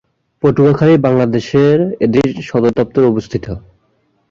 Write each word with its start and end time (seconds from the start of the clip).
পটুয়াখালী, 0.43 0.95
বাংলাদেশে 1.05 1.63
এটির 2.05 2.29
সদরদপ্তর 2.49 3.03
অবস্থিত। 3.03 3.45